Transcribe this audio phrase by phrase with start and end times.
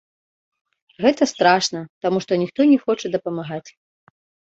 [1.03, 3.65] Гэта страшна, таму што ніхто не хоча дапамагаць.